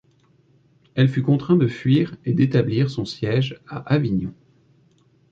[0.95, 4.33] Clément fut contraint de fuir et d'établir son siège à Avignon.